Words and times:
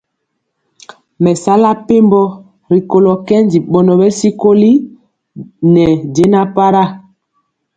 Me 1.21 1.31
sala 1.43 1.69
mɛpembo 1.75 2.21
rikolo 2.73 3.11
kɛndi 3.27 3.57
bɔnɔ 3.71 3.93
bɛ 3.99 4.07
sikoli 4.19 4.71
ne 5.73 5.83
jɛna 6.15 6.41
para, 6.55 6.83